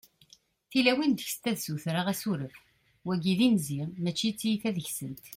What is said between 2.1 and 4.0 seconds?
asuref, wagi d inzi